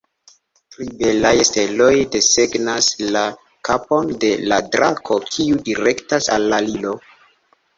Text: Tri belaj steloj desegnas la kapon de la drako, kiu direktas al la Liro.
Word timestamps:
Tri 0.75 0.85
belaj 1.01 1.33
steloj 1.49 1.91
desegnas 2.15 2.87
la 3.17 3.23
kapon 3.69 4.09
de 4.25 4.33
la 4.53 4.59
drako, 4.77 5.19
kiu 5.37 5.63
direktas 5.69 6.31
al 6.39 6.49
la 6.57 6.63
Liro. 6.71 6.97